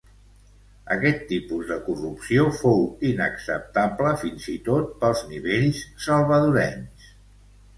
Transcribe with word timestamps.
Aquest 0.93 1.19
tipus 1.31 1.67
de 1.71 1.75
corrupció 1.89 2.45
fou 2.61 2.81
inacceptable 3.11 4.15
fins 4.23 4.49
i 4.55 4.57
tot 4.71 4.91
pels 5.05 5.23
nivells 5.35 5.83
salvadorenys. 6.07 7.13